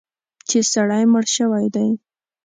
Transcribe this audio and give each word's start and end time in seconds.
چې 0.49 0.59
سړی 0.73 1.03
مړ 1.11 1.25
شوی 1.35 1.65
دی. 1.75 1.89